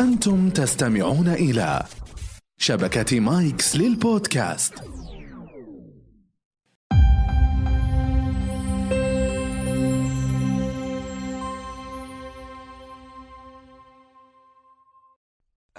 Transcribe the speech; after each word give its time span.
أنتم 0.00 0.50
تستمعون 0.50 1.28
إلى 1.28 1.84
شبكة 2.58 3.20
مايكس 3.20 3.76
للبودكاست. 3.76 4.74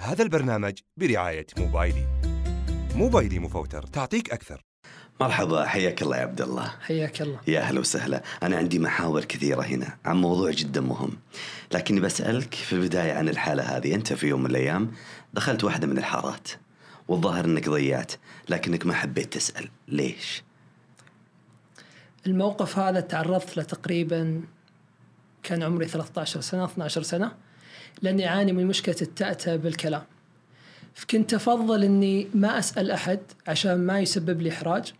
هذا 0.00 0.22
البرنامج 0.22 0.78
برعاية 0.96 1.46
موبايلي. 1.58 2.06
موبايلي 2.94 3.38
مفوتر 3.38 3.82
تعطيك 3.82 4.30
أكثر. 4.32 4.67
مرحبا 5.20 5.66
حياك 5.66 6.02
الله 6.02 6.16
يا 6.16 6.22
عبد 6.22 6.40
الله. 6.40 6.74
حياك 6.80 7.22
الله. 7.22 7.40
يا 7.46 7.60
أهلا 7.60 7.80
وسهلا. 7.80 8.22
أنا 8.42 8.56
عندي 8.56 8.78
محاور 8.78 9.24
كثيرة 9.24 9.62
هنا 9.62 9.96
عن 10.04 10.16
موضوع 10.16 10.50
جدا 10.50 10.80
مهم. 10.80 11.18
لكني 11.72 12.00
بسألك 12.00 12.54
في 12.54 12.72
البداية 12.72 13.12
عن 13.12 13.28
الحالة 13.28 13.62
هذه. 13.62 13.94
أنت 13.94 14.12
في 14.12 14.26
يوم 14.26 14.42
من 14.42 14.50
الأيام 14.50 14.92
دخلت 15.34 15.64
واحدة 15.64 15.86
من 15.86 15.98
الحارات. 15.98 16.48
والظاهر 17.08 17.44
أنك 17.44 17.68
ضيعت 17.68 18.12
لكنك 18.48 18.86
ما 18.86 18.94
حبيت 18.94 19.32
تسأل. 19.32 19.68
ليش؟ 19.88 20.42
الموقف 22.26 22.78
هذا 22.78 23.00
تعرضت 23.00 23.56
له 23.56 23.62
تقريبا 23.62 24.42
كان 25.42 25.62
عمري 25.62 25.88
13 25.88 26.40
سنة 26.40 26.64
12 26.64 27.02
سنة 27.02 27.32
لأني 28.02 28.28
أعاني 28.28 28.52
من 28.52 28.66
مشكلة 28.66 28.96
التأتأة 29.02 29.56
بالكلام. 29.56 30.02
فكنت 30.94 31.34
أفضل 31.34 31.84
أني 31.84 32.28
ما 32.34 32.58
أسأل 32.58 32.90
أحد 32.90 33.20
عشان 33.48 33.86
ما 33.86 34.00
يسبب 34.00 34.42
لي 34.42 34.50
إحراج. 34.50 34.94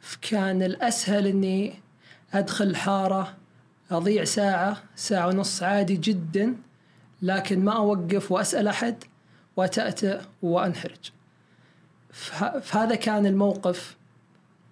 فكان 0.00 0.62
الأسهل 0.62 1.26
أني 1.26 1.74
أدخل 2.32 2.76
حارة 2.76 3.36
أضيع 3.90 4.24
ساعة 4.24 4.82
ساعة 4.96 5.26
ونص 5.28 5.62
عادي 5.62 5.96
جدا 5.96 6.54
لكن 7.22 7.64
ما 7.64 7.72
أوقف 7.76 8.32
وأسأل 8.32 8.68
أحد 8.68 9.04
وأتأتأ 9.56 10.26
وأنحرج. 10.42 11.10
فه- 12.12 12.60
فهذا 12.60 12.94
كان 12.94 13.26
الموقف 13.26 13.96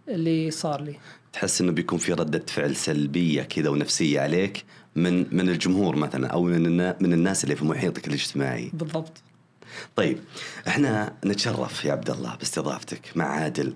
اللي 0.08 0.50
صار 0.50 0.80
لي. 0.80 0.96
تحس 1.32 1.60
إنه 1.60 1.72
بيكون 1.72 1.98
في 1.98 2.12
ردة 2.12 2.42
فعل 2.48 2.76
سلبية 2.76 3.42
كذا 3.42 3.68
ونفسية 3.68 4.20
عليك 4.20 4.64
من 4.96 5.36
من 5.36 5.48
الجمهور 5.48 5.96
مثلا 5.96 6.26
أو 6.28 6.42
من 6.42 6.76
من 7.02 7.12
الناس 7.12 7.44
اللي 7.44 7.56
في 7.56 7.64
محيطك 7.64 8.08
الاجتماعي. 8.08 8.70
بالضبط. 8.74 9.12
طيب 9.96 10.18
إحنا 10.68 11.12
نتشرف 11.24 11.84
يا 11.84 11.92
عبد 11.92 12.10
الله 12.10 12.34
باستضافتك 12.36 13.16
مع 13.16 13.24
عادل 13.24 13.74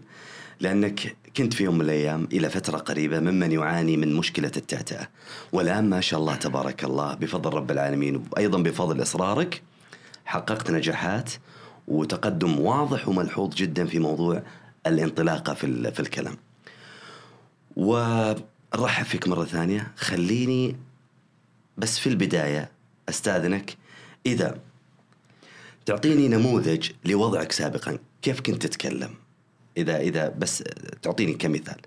لأنك 0.61 1.17
كنت 1.37 1.55
في 1.55 1.65
يوم 1.65 1.75
من 1.75 1.81
الأيام 1.81 2.29
إلى 2.33 2.51
فترة 2.51 2.79
قريبة 2.79 3.21
ممن 3.21 3.53
يعاني 3.53 3.97
من 3.97 4.15
مشكلة 4.15 4.53
التأتأة 4.57 5.09
والآن 5.53 5.91
ما 5.91 6.01
شاء 6.01 6.21
الله 6.21 6.35
تبارك 6.35 6.85
الله 6.85 7.15
بفضل 7.15 7.53
رب 7.53 7.71
العالمين 7.71 8.25
وأيضا 8.33 8.59
بفضل 8.59 9.03
إصرارك 9.03 9.63
حققت 10.25 10.71
نجاحات 10.71 11.31
وتقدم 11.89 12.61
واضح 12.61 13.09
وملحوظ 13.09 13.55
جدا 13.55 13.87
في 13.87 13.99
موضوع 13.99 14.43
الانطلاقه 14.87 15.55
في 15.55 15.93
في 15.93 16.01
الكلام. 16.01 16.37
ونرحب 17.77 19.05
فيك 19.05 19.29
مرة 19.29 19.45
ثانية. 19.45 19.93
خليني 19.97 20.77
بس 21.79 21.99
في 21.99 22.09
البداية 22.09 22.71
أستاذنك. 23.09 23.77
إذا 24.27 24.59
تعطيني 25.87 26.29
نموذج 26.29 26.91
لوضعك 27.05 27.53
سابقا. 27.53 27.99
كيف 28.23 28.41
كنت 28.41 28.67
تتكلم؟ 28.67 29.15
إذا 29.77 30.01
إذا 30.01 30.29
بس 30.29 30.65
تعطيني 31.03 31.35
كمثال. 31.35 31.81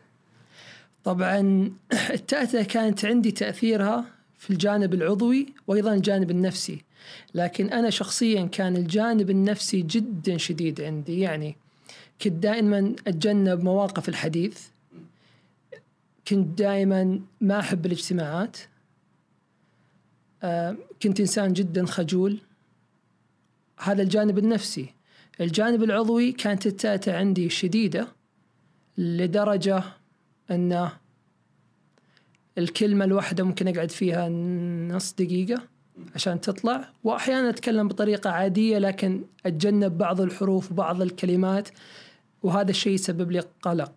طبعا 1.03 1.72
التأتأة 2.09 2.64
كانت 2.64 3.06
عندي 3.06 3.31
تأثيرها 3.31 4.06
في 4.38 4.50
الجانب 4.50 4.94
العضوي 4.94 5.53
وأيضا 5.67 5.94
الجانب 5.94 6.31
النفسي 6.31 6.81
لكن 7.34 7.70
أنا 7.70 7.89
شخصيا 7.89 8.45
كان 8.45 8.76
الجانب 8.76 9.30
النفسي 9.30 9.81
جدا 9.81 10.38
شديد 10.38 10.81
عندي. 10.81 11.20
يعني 11.20 11.56
كنت 12.22 12.34
دائما 12.34 12.95
أتجنب 13.08 13.64
مواقف 13.64 14.09
الحديث 14.09 14.59
كنت 16.27 16.58
دائما 16.58 17.20
ما 17.42 17.60
أحب 17.60 17.86
الاجتماعات 17.86 18.58
آه، 20.43 20.76
كنت 21.04 21.20
إنسان 21.20 21.54
جدا 21.54 21.86
خجول. 21.86 22.38
هذا 23.77 24.02
الجانب 24.02 24.38
النفسي. 24.38 24.92
الجانب 25.42 25.83
العضوي 25.83 26.32
كانت 26.32 26.67
التأتأة 26.67 27.17
عندي 27.17 27.49
شديدة 27.49 28.08
لدرجة 28.98 29.83
أن 30.52 30.89
الكلمة 32.58 33.05
الواحدة 33.05 33.43
ممكن 33.43 33.67
أقعد 33.67 33.92
فيها 33.92 34.30
نص 34.89 35.14
دقيقة 35.14 35.61
عشان 36.16 36.42
تطلع. 36.42 36.89
وأحيانا 37.04 37.49
أتكلم 37.49 37.88
بطريقة 37.88 38.30
عادية 38.30 38.77
لكن 38.77 39.23
أتجنب 39.45 39.98
بعض 39.98 40.22
الحروف 40.22 40.72
وبعض 40.72 41.02
الكلمات 41.02 41.70
وهذا 42.43 42.70
الشيء 42.70 42.93
يسبب 42.93 43.32
لي 43.32 43.39
قلق. 43.61 43.92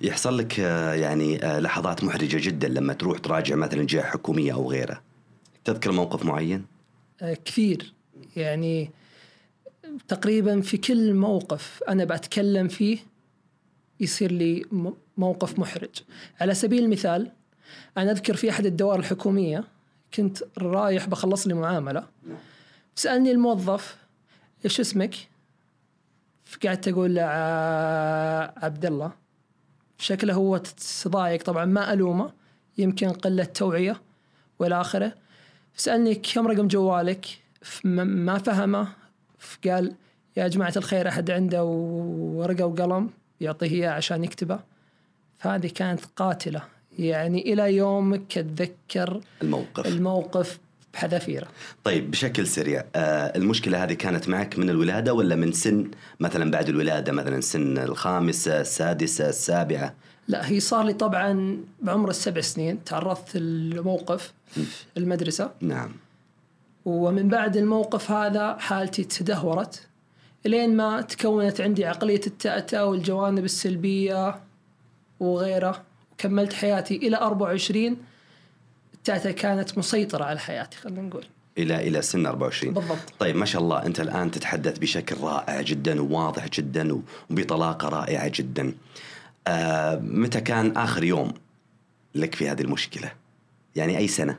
يحصل 0.00 0.38
لك 0.38 0.60
آه، 0.60 0.94
يعني 0.94 1.44
آه، 1.44 1.58
لحظات 1.58 2.04
محرجة 2.04 2.48
جدا 2.48 2.68
لما 2.68 2.92
تروح 2.92 3.18
تراجع 3.18 3.54
مثلا 3.54 3.86
جهة 3.86 4.02
حكومية 4.02 4.52
أو 4.52 4.70
غيره 4.70 5.02
تذكر 5.64 5.92
موقف 5.92 6.24
معين؟ 6.24 6.64
آه، 7.22 7.36
كثير. 7.44 7.92
يعني 8.36 8.90
تقريبا 10.08 10.60
في 10.60 10.76
كل 10.76 11.14
موقف 11.14 11.82
أنا 11.88 12.04
بتكلم 12.04 12.68
فيه 12.68 12.98
يصير 14.00 14.32
لي 14.32 14.64
موقف 15.16 15.58
محرج. 15.58 16.02
على 16.40 16.54
سبيل 16.54 16.84
المثال 16.84 17.32
أنا 17.96 18.10
أذكر 18.10 18.36
في 18.36 18.50
أحد 18.50 18.66
الدوائر 18.66 19.00
الحكومية 19.00 19.64
كنت 20.14 20.38
رايح 20.58 21.06
بخلص 21.08 21.46
لي 21.46 21.54
معاملة. 21.54 22.06
سألني 22.94 23.30
الموظف 23.30 23.96
إيش 24.64 24.80
اسمك؟ 24.80 25.14
فقعدت 26.44 26.88
أقول 26.88 27.14
له 27.14 27.22
عبد 28.56 28.86
الله 28.86 29.12
شكله 29.98 30.34
هو 30.34 30.56
تضايق 31.02 31.42
طبعا 31.42 31.64
ما 31.64 31.92
ألومه 31.92 32.32
يمكن 32.78 33.08
قلة 33.08 33.44
توعية 33.44 34.02
والى 34.58 34.80
آخره. 34.80 35.14
سألني 35.76 36.14
كم 36.14 36.46
رقم 36.46 36.68
جوالك؟ 36.68 37.26
ما 37.84 38.38
فهمه. 38.38 38.88
فقال 39.46 39.94
يا 40.36 40.48
جماعة 40.48 40.72
الخير 40.76 41.08
أحد 41.08 41.30
عنده 41.30 41.64
ورقة 41.64 42.66
وقلم 42.66 43.10
يعطيه 43.40 43.70
إياه 43.70 43.90
عشان 43.90 44.24
يكتبه. 44.24 44.60
فهذه 45.38 45.66
كانت 45.74 46.00
قاتلة. 46.16 46.62
يعني 46.98 47.52
إلى 47.52 47.76
يومك 47.76 48.38
اتذكر 48.38 49.20
الموقف. 49.42 49.86
الموقف 49.86 50.58
بحذافيره. 50.94 51.46
طيب 51.84 52.10
بشكل 52.10 52.46
سريع 52.46 52.84
آه، 52.96 53.36
المشكلة 53.36 53.84
هذه 53.84 53.92
كانت 53.92 54.28
معك 54.28 54.58
من 54.58 54.70
الولادة 54.70 55.14
ولا 55.14 55.36
من 55.36 55.52
سن 55.52 55.90
مثلا 56.20 56.50
بعد 56.50 56.68
الولادة 56.68 57.12
مثلا 57.12 57.40
سن 57.40 57.78
الخامسة 57.78 58.60
السادسة 58.60 59.28
السابعة؟ 59.28 59.94
لا 60.28 60.48
هي 60.48 60.60
صار 60.60 60.84
لي 60.84 60.92
طبعا 60.92 61.58
بعمر 61.82 62.10
السبع 62.10 62.40
سنين 62.40 62.84
تعرضت 62.84 63.36
الموقف 63.36 64.32
في 64.54 64.62
المدرسة. 64.96 65.50
نعم. 65.60 65.92
ومن 66.86 67.28
بعد 67.28 67.56
الموقف 67.56 68.10
هذا 68.10 68.56
حالتي 68.58 69.04
تدهورت 69.04 69.86
لين 70.44 70.76
ما 70.76 71.00
تكونت 71.00 71.60
عندي 71.60 71.84
عقلية 71.84 72.20
التأتأة 72.26 72.86
والجوانب 72.86 73.44
السلبية 73.44 74.40
وغيره 75.20 75.82
وكملت 76.12 76.52
حياتي 76.52 76.96
إلى 76.96 77.16
24 77.16 77.96
التأتأة 78.94 79.30
كانت 79.30 79.78
مسيطرة 79.78 80.24
على 80.24 80.38
حياتي 80.38 80.76
خلينا 80.76 81.02
نقول 81.02 81.24
إلى 81.58 81.88
إلى 81.88 82.02
سن 82.02 82.26
24 82.26 82.74
بالضبط 82.74 83.12
طيب 83.18 83.36
ما 83.36 83.44
شاء 83.44 83.62
الله 83.62 83.86
أنت 83.86 84.00
الآن 84.00 84.30
تتحدث 84.30 84.78
بشكل 84.78 85.16
رائع 85.20 85.60
جدا 85.60 86.02
وواضح 86.02 86.48
جدا 86.48 87.02
وبطلاقة 87.30 87.88
رائعة 87.88 88.32
جدا. 88.34 88.74
آه 89.46 89.96
متى 89.96 90.40
كان 90.40 90.76
آخر 90.76 91.04
يوم 91.04 91.32
لك 92.14 92.34
في 92.34 92.48
هذه 92.48 92.60
المشكلة؟ 92.60 93.12
يعني 93.76 93.98
أي 93.98 94.08
سنة؟ 94.08 94.38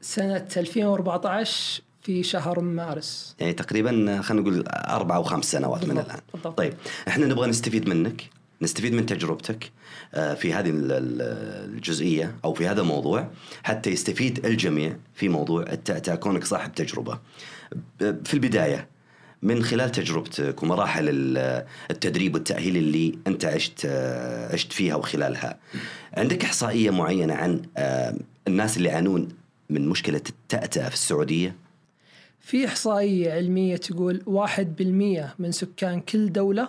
سنة 0.00 0.46
2014 0.56 1.82
في 2.02 2.22
شهر 2.22 2.60
مارس 2.60 3.36
يعني 3.40 3.52
تقريبا 3.52 4.20
خلينا 4.22 4.42
نقول 4.42 4.64
أربع 4.68 5.16
أو 5.16 5.22
خمس 5.22 5.44
سنوات 5.50 5.82
من 5.84 5.88
بالضبط، 5.88 6.06
الآن. 6.10 6.20
بالضبط. 6.34 6.58
طيب 6.58 6.74
إحنا 7.08 7.26
نبغى 7.26 7.48
نستفيد 7.48 7.88
منك 7.88 8.22
نستفيد 8.62 8.92
من 8.92 9.06
تجربتك 9.06 9.70
آه، 10.14 10.34
في 10.34 10.54
هذه 10.54 10.70
ال- 10.70 10.92
ال- 10.92 11.72
الجزئية 11.74 12.34
أو 12.44 12.54
في 12.54 12.68
هذا 12.68 12.80
الموضوع 12.80 13.30
حتى 13.62 13.90
يستفيد 13.90 14.46
الجميع 14.46 14.96
في 15.14 15.28
موضوع 15.28 15.62
التأتأة 15.62 16.14
كونك 16.14 16.44
صاحب 16.44 16.74
تجربة. 16.74 17.18
في 17.98 18.34
البداية 18.34 18.86
من 19.42 19.62
خلال 19.64 19.92
تجربتك 19.92 20.62
ومراحل 20.62 21.08
ال- 21.08 21.64
التدريب 21.90 22.34
والتأهيل 22.34 22.76
اللي 22.76 23.18
أنت 23.26 23.44
عشت 23.44 23.82
آه، 23.84 24.52
عشت 24.52 24.72
فيها 24.72 24.94
وخلالها 24.94 25.58
عندك 26.14 26.44
إحصائية 26.44 26.90
معينة 26.90 27.34
عن 27.34 27.62
آه، 27.76 28.16
الناس 28.48 28.76
اللي 28.76 28.88
يعانون 28.88 29.28
من 29.70 29.88
مشكلة 29.88 30.22
التأتأة 30.28 30.88
في 30.88 30.94
السعودية؟ 30.94 31.56
في 32.40 32.66
إحصائية 32.66 33.32
علمية 33.32 33.76
تقول 33.76 34.22
واحد 34.26 34.76
بالمية 34.76 35.34
من 35.38 35.52
سكان 35.52 36.00
كل 36.00 36.32
دولة 36.32 36.68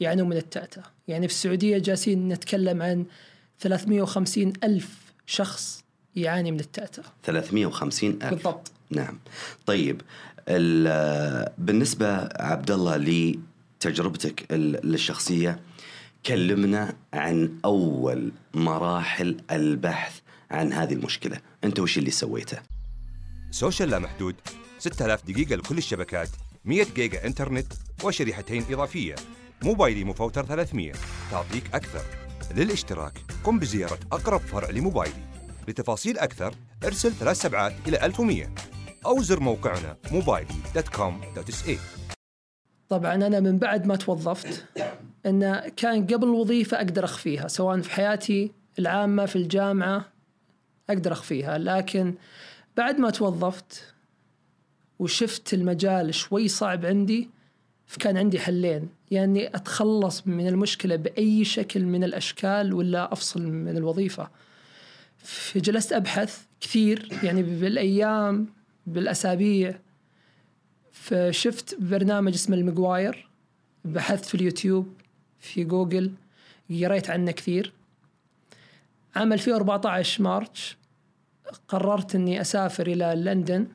يعانون 0.00 0.28
من 0.28 0.36
التأتأة. 0.36 0.82
يعني 1.08 1.28
في 1.28 1.34
السعودية 1.34 1.78
جالسين 1.78 2.28
نتكلم 2.28 2.82
عن 2.82 3.04
350 3.58 4.52
ألف 4.64 4.98
شخص 5.26 5.84
يعاني 6.16 6.52
من 6.52 6.60
التأتأة. 6.60 7.04
350 7.22 8.10
ألف. 8.22 8.34
بالضبط. 8.34 8.72
نعم. 8.90 9.18
طيب 9.66 10.00
ال- 10.48 11.52
بالنسبة 11.58 12.28
عبد 12.36 12.70
الله 12.70 12.96
لتجربتك 12.96 14.52
ال- 14.52 14.94
الشخصية 14.94 15.60
كلمنا 16.26 16.96
عن 17.14 17.58
أول 17.64 18.32
مراحل 18.54 19.36
البحث 19.50 20.20
عن 20.50 20.72
هذه 20.72 20.92
المشكلة. 20.92 21.40
أنت 21.64 21.80
وش 21.80 21.98
اللي 21.98 22.10
سويته؟ 22.10 22.58
سوشيال 23.50 23.90
لا 23.90 23.98
محدود. 23.98 24.34
6000 24.78 25.26
دقيقة 25.26 25.56
لكل 25.56 25.78
الشبكات 25.78 26.28
100 26.64 26.86
جيجا 26.94 27.26
إنترنت 27.26 27.72
وشريحتين 28.04 28.64
إضافية. 28.70 29.14
موبايلي 29.62 30.04
مفوتر 30.04 30.46
300 30.46 30.92
تعطيك 31.30 31.74
أكثر. 31.74 32.02
للاشتراك 32.56 33.18
قم 33.44 33.58
بزيارة 33.58 33.98
أقرب 34.12 34.40
فرع 34.40 34.70
لموبايلي. 34.70 35.30
لتفاصيل 35.68 36.18
أكثر 36.18 36.54
ارسل 36.84 37.12
ثلاث 37.12 37.40
سبعات 37.40 37.72
إلى 37.88 38.06
1100 38.06 38.54
أو 39.06 39.22
زر 39.22 39.40
موقعنا 39.40 39.96
موبايلي.com.sa 40.12 41.70
طبعا 42.88 43.14
أنا 43.14 43.40
من 43.40 43.58
بعد 43.58 43.86
ما 43.86 43.96
توظفت 43.96 44.66
إن 45.26 45.68
كان 45.76 46.06
قبل 46.06 46.28
الوظيفه 46.28 46.76
أقدر 46.76 47.04
أخفيها 47.04 47.48
سواء 47.48 47.80
في 47.80 47.90
حياتي 47.90 48.52
العامة 48.78 49.26
في 49.26 49.36
الجامعة. 49.36 50.09
أقدر 50.92 51.12
أخفيها. 51.12 51.58
لكن 51.58 52.14
بعد 52.76 52.98
ما 52.98 53.10
توظفت 53.10 53.94
وشفت 54.98 55.54
المجال 55.54 56.14
شوي 56.14 56.48
صعب 56.48 56.86
عندي 56.86 57.28
فكان 57.86 58.16
عندي 58.16 58.38
حلين. 58.38 58.88
يعني 59.10 59.56
أتخلص 59.56 60.26
من 60.26 60.48
المشكلة 60.48 60.96
بأي 60.96 61.44
شكل 61.44 61.84
من 61.84 62.04
الأشكال 62.04 62.74
ولا 62.74 63.12
أفصل 63.12 63.42
من 63.42 63.76
الوظيفة. 63.76 64.30
فجلست 65.16 65.92
أبحث 65.92 66.42
كثير. 66.60 67.08
يعني 67.22 67.42
بالأيام 67.42 68.46
بالأسابيع. 68.86 69.78
فشفت 70.92 71.76
برنامج 71.80 72.34
اسمه 72.34 72.56
المقواير. 72.56 73.28
بحثت 73.84 74.24
في 74.24 74.34
اليوتيوب 74.34 74.94
في 75.38 75.64
جوجل 75.64 76.12
قريت 76.70 77.10
عنه 77.10 77.30
كثير. 77.30 77.72
عام 79.16 79.32
2014 79.32 80.22
مارش 80.22 80.76
قررت 81.68 82.14
إني 82.14 82.40
أسافر 82.40 82.86
إلى 82.86 83.14
لندن 83.16 83.66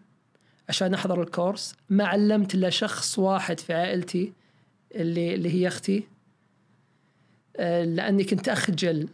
عشان 0.70 0.94
أحضر 0.94 1.22
الكورس. 1.22 1.76
ما 1.90 2.06
علمت 2.06 2.56
إلا 2.56 2.70
شخص 2.70 3.20
واحد 3.20 3.60
في 3.60 3.74
عائلتي 3.74 4.34
اللي 4.96 5.36
اللي 5.36 5.54
هي 5.54 5.68
أختي. 5.68 6.08
آه، 7.58 7.84
لأني 7.84 8.24
كنت 8.24 8.50
أخجل 8.50 9.10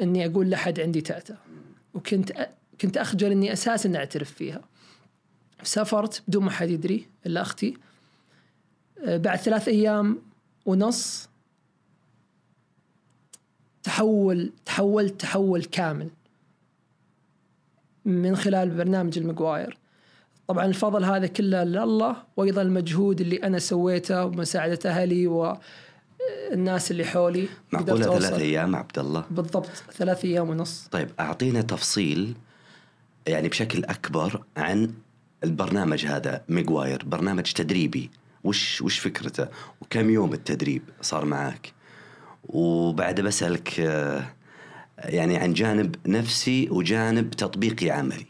إني 0.00 0.26
أقول 0.26 0.50
لأحد 0.50 0.80
عندي 0.80 1.00
تأتأة 1.00 1.38
وكنت. 1.94 2.48
كنت 2.80 2.96
أخجل 2.96 3.30
إني 3.30 3.52
أساسا 3.52 3.96
أعترف 3.96 4.32
فيها. 4.32 4.60
سافرت 5.62 6.22
بدون 6.28 6.44
ما 6.44 6.50
حد 6.50 6.70
يدري 6.70 7.06
إلا 7.26 7.42
أختي. 7.42 7.76
آه، 9.04 9.16
بعد 9.16 9.38
ثلاث 9.38 9.68
أيام 9.68 10.18
ونص 10.66 11.28
تحول 13.82 14.52
تحولت 14.64 15.20
تحول 15.20 15.64
كامل. 15.64 16.10
من 18.04 18.36
خلال 18.36 18.70
برنامج 18.70 19.18
المقواير. 19.18 19.78
طبعا 20.48 20.66
الفضل 20.66 21.04
هذا 21.04 21.26
كله 21.26 21.64
لله 21.64 22.16
وأيضا 22.36 22.62
المجهود 22.62 23.20
اللي 23.20 23.36
أنا 23.36 23.58
سويته 23.58 24.24
ومساعدة 24.24 24.90
أهلي 24.90 25.26
والناس 25.26 26.90
اللي 26.90 27.04
حولي 27.04 27.48
أوصل. 27.74 28.02
ثلاث 28.02 28.40
أيام 28.40 28.76
عبد 28.76 28.98
الله؟ 28.98 29.24
بالضبط 29.30 29.70
ثلاث 29.92 30.24
أيام 30.24 30.50
ونص. 30.50 30.88
طيب 30.90 31.08
أعطينا 31.20 31.62
تفصيل 31.62 32.34
يعني 33.26 33.48
بشكل 33.48 33.84
أكبر 33.84 34.42
عن 34.56 34.92
البرنامج 35.44 36.06
هذا 36.06 36.42
ميغواير 36.48 37.02
برنامج 37.06 37.42
تدريبي. 37.42 38.10
وش 38.44 38.82
وش 38.82 38.98
فكرته؟ 38.98 39.48
وكم 39.80 40.10
يوم 40.10 40.32
التدريب 40.32 40.82
صار 41.00 41.24
معك 41.24 41.72
وبعد 42.44 43.20
بسألك 43.20 43.80
آه، 43.80 44.24
يعني 45.04 45.36
عن 45.36 45.52
جانب 45.52 45.94
نفسي 46.06 46.68
وجانب 46.70 47.30
تطبيقي 47.30 47.90
عملي. 47.90 48.26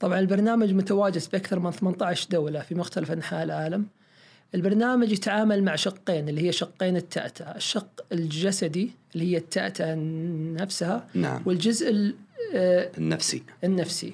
طبعا 0.00 0.18
البرنامج 0.18 0.72
متواجد 0.72 1.18
في 1.18 1.36
أكثر 1.36 1.58
من 1.58 1.70
18 1.70 2.28
دولة 2.30 2.60
في 2.60 2.74
مختلف 2.74 3.10
أنحاء 3.12 3.42
العالم. 3.44 3.86
البرنامج 4.54 5.12
يتعامل 5.12 5.64
مع 5.64 5.76
شقين 5.76 6.28
اللي 6.28 6.42
هي 6.48 6.52
شقين 6.52 6.96
التأتأة 6.96 7.56
الشق 7.56 8.04
الجسدي 8.12 8.90
اللي 9.14 9.32
هي 9.32 9.36
التأتأة 9.36 9.94
نفسها 10.60 11.06
نعم. 11.14 11.42
والجزء 11.46 11.90
ال- 11.90 12.14
آه، 12.54 12.90
النفسي. 12.98 13.42
النفسي. 13.64 14.12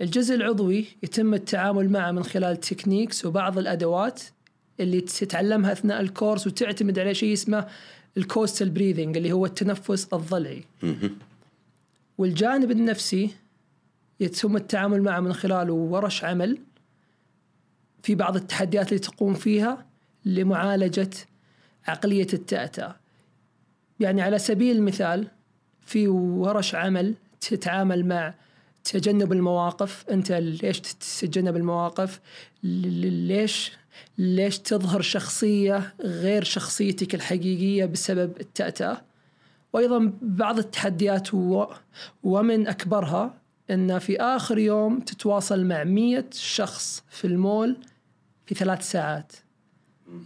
الجزء 0.00 0.34
العضوي 0.34 0.84
يتم 1.02 1.34
التعامل 1.34 1.88
معه 1.90 2.10
من 2.12 2.22
خلال 2.24 2.60
techniques 2.60 3.24
وبعض 3.26 3.58
الأدوات 3.58 4.22
اللي 4.80 5.00
تتعلمها 5.00 5.72
أثناء 5.72 6.00
ال 6.00 6.07
course 6.07 6.46
وتعتمد 6.46 6.98
على 6.98 7.14
شيء 7.14 7.32
اسمه 7.32 7.66
ال 8.16 8.24
costal 8.24 8.70
breathing 8.70 9.16
اللي 9.16 9.32
هو 9.32 9.46
التنفس 9.46 10.08
الضلعي. 10.12 10.64
والجانب 12.18 12.70
النفسي 12.70 13.30
يتم 14.20 14.56
التعامل 14.56 15.02
معه 15.02 15.20
من 15.20 15.32
خلال 15.32 15.70
ورش 15.70 16.24
عمل 16.24 16.58
في 18.02 18.14
بعض 18.14 18.36
التحديات 18.36 18.88
اللي 18.88 18.98
تقوم 18.98 19.34
فيها 19.34 19.86
لمعالجة 20.24 21.10
عقلية 21.86 22.26
التأتأة 22.32 22.96
يعني 24.00 24.22
على 24.22 24.38
سبيل 24.38 24.76
المثال 24.76 25.28
في 25.80 26.08
ورش 26.08 26.74
عمل 26.74 27.14
تتعامل 27.40 28.06
مع 28.06 28.34
تجنب 28.84 29.32
المواقف. 29.32 30.04
أنت 30.10 30.32
ليش 30.32 30.80
تتجنب 30.80 31.56
المواقف؟ 31.56 32.20
ليش 32.62 33.72
ليش 34.18 34.58
تظهر 34.58 35.00
شخصية 35.00 35.94
غير 36.00 36.44
شخصيتك 36.44 37.14
الحقيقية 37.14 37.84
بسبب 37.84 38.40
التأتأة؟ 38.40 39.02
وأيضا 39.72 40.12
بعض 40.22 40.58
التحديات 40.58 41.34
و... 41.34 41.66
ومن 42.22 42.66
أكبرها 42.66 43.34
أن 43.70 43.98
في 43.98 44.20
آخر 44.20 44.58
يوم 44.58 45.00
تتواصل 45.00 45.64
مع 45.64 45.84
مية 45.84 46.26
شخص 46.32 47.04
في 47.10 47.26
المول 47.26 47.76
في 48.46 48.54
ثلاث 48.54 48.90
ساعات. 48.90 49.32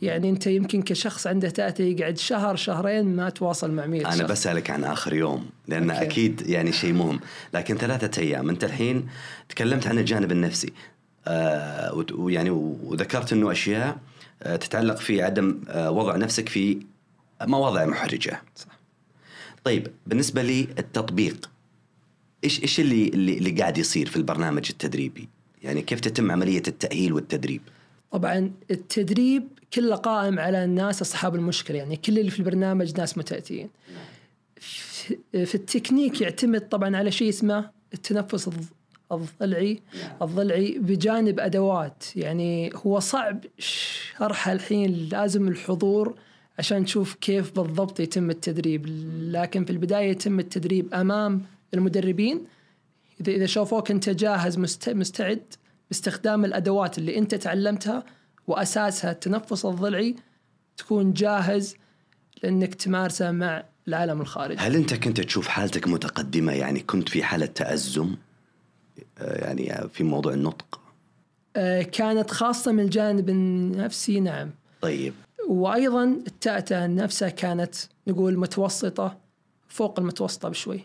يعني 0.03 0.31
أنت 0.31 0.47
يمكن 0.47 0.83
كشخص 0.83 1.27
عنده 1.27 1.51
تأتأة 1.51 1.85
يقعد 1.85 2.19
شهر 2.19 2.57
شهرين 2.57 3.17
ما 3.17 3.31
تواصل 3.31 3.71
مع 3.71 3.87
100 3.87 4.01
أنا 4.01 4.11
شخص. 4.11 4.31
بسألك 4.31 4.71
عن 4.71 4.85
آخر 4.85 5.15
يوم 5.15 5.47
لأن 5.69 5.91
أوكي. 5.91 6.03
أكيد 6.03 6.43
يعني 6.47 6.73
شيء 6.73 6.93
مهم. 6.93 7.21
لكن 7.55 7.77
ثلاثة 7.77 8.23
أيام 8.23 8.49
أنت 8.49 8.65
الحين 8.65 9.09
تكلمت 9.49 9.87
عن 9.87 9.99
الجانب 9.99 10.33
النفسي. 10.33 10.73
ويعني 12.13 12.51
وذكرت 12.51 13.33
أنه 13.33 13.53
أشياء 13.53 13.99
آه 14.43 14.57
تتعلق 14.57 14.97
في 14.97 15.23
عدم 15.23 15.61
آه 15.69 15.91
وضع 15.91 16.17
نفسك 16.17 16.49
في 16.49 16.79
مواضع 17.43 17.87
محرجة. 17.87 18.43
صح. 18.57 18.81
طيب 19.65 19.87
بالنسبة 20.07 20.43
لي 20.43 20.69
التطبيق 20.79 21.51
إيش 22.45 22.63
إيش 22.63 22.81
اللي 22.81 23.09
اللي, 23.09 23.51
قاعد 23.51 23.79
يصير 23.79 24.09
في 24.09 24.17
البرنامج 24.17 24.67
التدريبي؟ 24.71 25.29
يعني 25.63 25.83
كيف 25.83 26.01
تتم 26.01 26.31
عملية 26.31 26.63
التأهيل 26.69 27.13
والتدريب؟ 27.13 27.61
طبعا 28.11 28.53
التدريب 28.71 29.49
كله 29.75 29.97
قائم 29.97 30.39
على 30.39 30.65
الناس 30.65 31.03
أصحاب 31.03 31.35
المشكلة 31.35 31.79
يعني 31.79 31.97
كل 31.97 32.19
اللي 32.19 32.31
في 32.31 32.39
البرنامج 32.39 33.01
ناس 33.01 33.19
متأتين 33.19 33.71
في 34.57 35.19
في 35.33 35.55
التكنيك 35.55 36.21
يعتمد 36.21 36.69
طبعا 36.69 36.97
على 36.97 37.11
شيء 37.11 37.29
اسمه 37.29 37.71
التنفس 37.95 38.49
الضلعي 39.13 39.81
الضلعي 40.23 40.79
بجانب 40.79 41.41
أدوات. 41.41 42.05
يعني 42.17 42.71
هو 42.87 43.01
صعب 43.01 43.45
شرحها 43.59 44.53
الحين 44.53 45.09
لازم 45.13 45.49
الحضور 45.49 46.15
عشان 46.59 46.85
تشوف 46.85 47.15
كيف 47.15 47.53
بالضبط 47.61 48.01
يتم 48.01 48.31
التدريب. 48.31 48.87
لكن 49.21 49.65
في 49.65 49.71
البداية 49.73 50.11
يتم 50.11 50.41
التدريب 50.41 50.95
أمام 50.95 51.43
المدربين. 51.75 52.45
اذا 53.21 53.33
إذا 53.33 53.47
شافوك 53.47 53.91
أنت 53.91 54.09
جاهز 54.09 54.59
مست- 54.59 54.89
مستعد 54.89 55.43
باستخدام 55.91 56.45
الأدوات 56.45 56.99
اللي 56.99 57.19
أنت 57.19 57.35
تعلمتها 57.35 58.05
وأساسها 58.47 59.11
التنفس 59.11 59.65
الضلعي 59.65 60.17
تكون 60.77 61.13
جاهز 61.13 61.75
لأنك 62.43 62.75
تمارسه 62.75 63.31
مع 63.31 63.65
العالم 63.89 64.21
الخارجي. 64.21 64.59
هل 64.61 64.77
أنت 64.77 64.95
كنت 64.95 65.21
تشوف 65.21 65.49
حالتك 65.49 65.89
متقدمة؟ 65.89 66.53
يعني 66.53 66.81
كنت 66.81 67.09
في 67.09 67.23
حالة 67.23 67.47
تأزم؟ 67.47 68.15
يعني 69.21 69.89
في 69.93 70.05
موضوع 70.05 70.33
النطق. 70.33 70.81
آه، 71.57 71.83
كانت 71.83 72.31
خاصة 72.31 72.73
من 72.73 72.81
الجانب 72.81 73.29
النفسي 73.29 74.21
نعم. 74.21 74.51
طيب. 74.81 75.15
وأيضا 75.49 76.05
التأتأة 76.05 76.87
نفسها 76.87 77.29
كانت 77.29 77.75
نقول 78.07 78.39
متوسطة 78.39 79.17
فوق 79.69 79.99
المتوسطة 79.99 80.49
بشوي. 80.49 80.81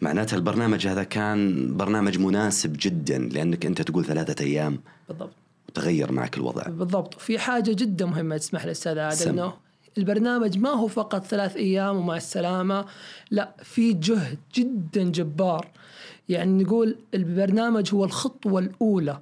معناتها 0.00 0.36
البرنامج 0.36 0.86
هذا 0.86 1.02
كان 1.02 1.70
برنامج 1.76 2.18
مناسب 2.18 2.76
جدا 2.80 3.18
لأنك 3.18 3.66
أنت 3.66 3.82
تقول 3.82 4.04
ثلاثة 4.04 4.44
أيام 4.44 4.78
بالضبط. 5.08 5.34
وتغير 5.68 6.12
معك 6.12 6.36
الوضع. 6.36 6.62
بالضبط. 6.62 7.14
في 7.14 7.38
حاجة 7.38 7.72
جدا 7.72 8.06
مهمة 8.06 8.36
تسمح 8.36 8.64
لي 8.64 8.70
أستاذ 8.70 8.98
عادل. 8.98 9.28
إنه 9.28 9.52
البرنامج 9.98 10.58
ما 10.58 10.70
هو 10.70 10.86
فقط 10.86 11.24
ثلاث 11.24 11.56
أيام 11.56 11.96
ومع 11.96 12.16
السلامة 12.16 12.84
لا 13.30 13.54
في 13.62 13.92
جهد 13.92 14.38
جدا 14.54 15.02
جبار 15.02 15.68
يعني 16.28 16.62
نقول 16.64 16.96
البرنامج 17.14 17.94
هو 17.94 18.04
الخطوة 18.04 18.60
الأولى 18.60 19.20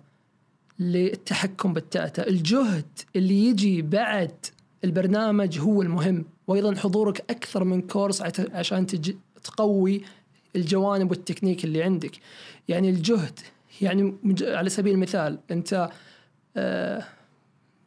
للتحكم 0.78 1.72
بالتأتة 1.72 2.22
الجهد 2.22 2.84
اللي 3.16 3.44
يجي 3.46 3.82
بعد 3.82 4.32
البرنامج 4.84 5.58
هو 5.58 5.82
المهم 5.82 6.24
وأيضا 6.46 6.74
حضورك 6.74 7.24
أكثر 7.30 7.64
من 7.64 7.82
كورس 7.82 8.22
عشان 8.52 8.86
تقوي 9.44 10.02
الجوانب 10.56 11.10
والتكنيك 11.10 11.64
اللي 11.64 11.82
عندك. 11.82 12.12
يعني 12.68 12.90
الجهد 12.90 13.40
يعني 13.80 14.14
على 14.42 14.70
سبيل 14.70 14.94
المثال 14.94 15.38
أنت 15.50 15.88
آه 16.56 17.04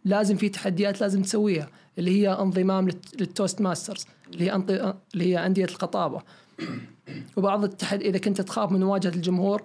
لازم 0.05 0.37
في 0.37 0.49
تحديات 0.49 1.01
لازم 1.01 1.21
تسويها 1.21 1.69
اللي 1.97 2.11
هي 2.21 2.29
انضمام 2.33 2.89
للت- 2.91 3.19
لل 3.21 3.61
Toastmasters 3.61 4.05
اللي 4.33 4.45
هي 4.51 4.55
اللي 5.13 5.25
هي 5.35 5.45
أندية 5.45 5.65
الخطابه 5.65 6.21
وبعض 7.37 7.63
التحدي 7.63 8.09
إذا 8.09 8.17
كنت 8.17 8.41
تخاف 8.41 8.71
من 8.71 8.79
مواجهة 8.79 9.09
الجمهور 9.09 9.63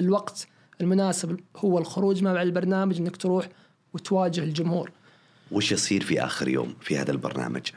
الوقت 0.00 0.48
المناسب 0.80 1.40
هو 1.56 1.78
الخروج 1.78 2.22
مع 2.22 2.42
البرنامج 2.42 3.00
إنك 3.00 3.16
تروح 3.16 3.48
وتواجه 3.92 4.40
الجمهور. 4.40 4.90
وش 5.52 5.72
يصير 5.72 6.04
في 6.04 6.24
آخر 6.24 6.48
يوم 6.48 6.74
في 6.80 6.98
هذا 6.98 7.10
البرنامج 7.10 7.70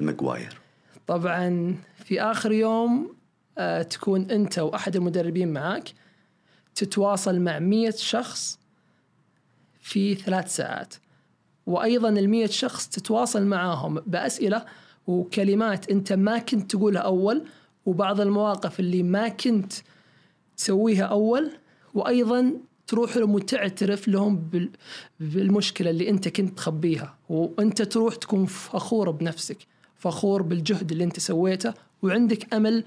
المقواير 0.00 0.60
طبعا 1.06 1.76
في 2.04 2.22
آخر 2.22 2.52
يوم 2.52 3.14
آه، 3.58 3.82
تكون 3.82 4.30
أنت 4.30 4.58
وأحد 4.58 4.96
المدربين 4.96 5.52
معاك 5.52 5.88
تتواصل 6.74 7.40
مع 7.40 7.58
مية 7.58 7.90
شخص 7.90 8.58
في 9.80 10.14
ثلاث 10.14 10.56
ساعات. 10.56 10.94
وأيضا 11.66 12.08
المية 12.08 12.46
شخص 12.46 12.88
تتواصل 12.88 13.46
معاهم 13.46 13.94
بأسئلة 13.94 14.64
وكلمات 15.06 15.90
أنت 15.90 16.12
ما 16.12 16.38
كنت 16.38 16.70
تقولها 16.70 17.02
أول 17.02 17.44
وبعض 17.86 18.20
المواقف 18.20 18.80
اللي 18.80 19.02
ما 19.02 19.28
كنت 19.28 19.72
تسويها 20.56 21.04
أول 21.04 21.50
وأيضا 21.94 22.52
تروح 22.86 23.16
لهم 23.16 23.34
وتعترف 23.34 24.08
لهم 24.08 24.36
بال- 24.36 24.70
بالمشكلة 25.20 25.90
اللي 25.90 26.10
أنت 26.10 26.28
كنت 26.28 26.56
تخبيها 26.56 27.16
وأنت 27.28 27.82
تروح 27.82 28.14
تكون 28.14 28.46
فخور 28.46 29.10
بنفسك 29.10 29.58
فخور 29.98 30.42
بالجهد 30.42 30.92
اللي 30.92 31.04
أنت 31.04 31.20
سويته 31.20 31.74
وعندك 32.02 32.54
أمل 32.54 32.84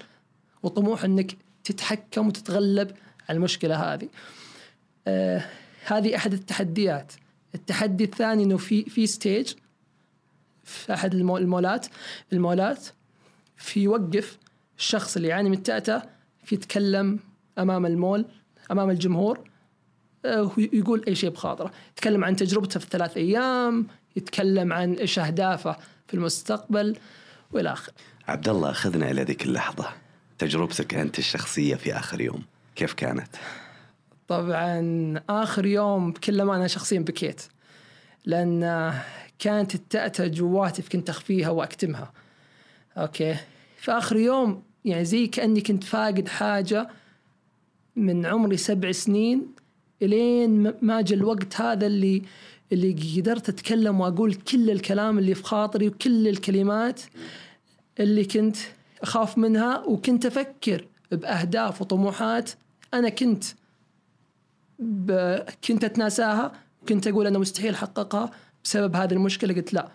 وطموح 0.63 1.03
إنك 1.03 1.37
تتحكم 1.63 2.27
وتتغلب 2.27 2.91
على 3.29 3.37
المشكلة 3.37 3.75
هذه. 3.93 4.09
آه 5.07 5.45
هذه 5.85 6.15
أحد 6.15 6.33
التحديات. 6.33 7.13
التحدي 7.55 8.03
الثاني 8.03 8.43
إنه 8.43 8.57
في 8.57 8.83
في 8.83 9.07
ستيج 9.07 9.53
في 10.63 10.93
أحد 10.93 11.13
المو- 11.13 11.37
المولات 11.37 11.87
المولات 12.33 12.87
في 13.57 13.79
يوقف 13.83 14.37
الشخص 14.77 15.15
اللي 15.15 15.27
يعاني 15.27 15.49
من 15.49 15.57
التأتة 15.57 16.01
في 16.43 16.55
يتكلم 16.55 17.19
أمام 17.57 17.85
المول 17.85 18.25
أمام 18.71 18.89
الجمهور 18.89 19.49
آه، 20.25 20.51
ويقول 20.57 21.03
أي 21.07 21.15
شيء 21.15 21.29
بخاطره، 21.29 21.71
يتكلم 21.91 22.23
عن 22.23 22.35
تجربته 22.35 22.79
في 22.79 22.85
الثلاث 22.85 23.17
أيام، 23.17 23.87
يتكلم 24.15 24.73
عن 24.73 24.93
إيش 24.93 25.19
أهدافه 25.19 25.77
في 26.07 26.13
المستقبل 26.13 26.97
وإلى 27.51 27.73
آخره. 27.73 27.93
عبد 28.27 28.49
الله 28.49 28.71
خذنا 28.71 29.11
إلى 29.11 29.23
ذيك 29.23 29.45
اللحظة 29.45 29.89
تجربتك 30.37 30.93
أنت 30.93 31.19
الشخصية 31.19 31.75
في 31.75 31.97
آخر 31.97 32.21
يوم 32.21 32.43
كيف 32.75 32.93
كانت؟ 32.93 33.27
طبعا 34.27 35.13
آخر 35.29 35.65
يوم 35.65 36.11
بكل 36.11 36.41
أمانة 36.41 36.67
شخصيا 36.67 36.99
بكيت 36.99 37.41
لأن 38.25 38.93
كانت 39.39 39.75
التأتة 39.75 40.27
جواتي 40.27 40.81
كنت 40.81 41.09
أخفيها 41.09 41.49
وأكتمها. 41.49 42.11
أوكي 42.97 43.37
في 43.77 43.91
آخر 43.91 44.17
يوم 44.17 44.63
يعني 44.87 45.05
زي 45.05 45.27
كأني 45.27 45.61
كنت 45.61 45.83
فاقد 45.83 46.27
حاجة 46.27 46.89
من 47.95 48.25
عمري 48.25 48.57
سبع 48.57 48.91
سنين 48.91 49.47
إلين 50.01 50.73
ما 50.81 51.01
جاء 51.01 51.17
الوقت 51.17 51.61
هذا 51.61 51.87
اللي 51.87 52.21
اللي 52.71 52.91
قدرت 53.17 53.49
أتكلم 53.49 54.01
وأقول 54.01 54.33
كل 54.33 54.69
الكلام 54.69 55.19
اللي 55.19 55.35
في 55.35 55.43
خاطري 55.43 55.87
وكل 55.87 56.27
الكلمات 56.27 57.01
اللي 57.99 58.25
كنت 58.25 58.57
أخاف 59.01 59.37
منها 59.37 59.79
وكنت 59.85 60.25
أفكر 60.25 60.85
بأهداف 61.11 61.81
وطموحات 61.81 62.51
أنا 62.93 63.09
كنت. 63.09 63.43
كنت 65.67 65.83
أتناساها 65.83 66.51
كنت 66.89 67.07
أقول 67.07 67.27
أنا 67.27 67.39
مستحيل 67.39 67.73
أحققها 67.73 68.31
بسبب 68.63 68.95
هذه 68.95 69.13
المشكلة 69.13 69.53
قلت 69.53 69.73
لا 69.73 69.91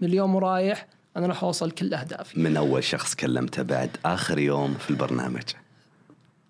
من 0.00 0.08
اليوم 0.08 0.34
ورايح 0.34 0.86
أنا 1.16 1.26
راح 1.26 1.44
أوصل 1.44 1.70
كل 1.70 1.94
أهدافي. 1.94 2.40
من 2.40 2.56
أول 2.56 2.84
شخص 2.84 3.14
كلمته 3.14 3.62
بعد 3.62 3.90
آخر 4.04 4.38
يوم 4.38 4.74
في 4.74 4.90
البرنامج. 4.90 5.42